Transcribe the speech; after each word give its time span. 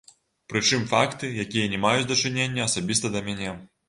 Прычым 0.51 0.85
факты, 0.93 1.29
якія 1.43 1.67
не 1.73 1.79
маюць 1.83 2.07
дачынення 2.13 2.65
асабіста 2.69 3.13
да 3.17 3.21
мяне. 3.29 3.53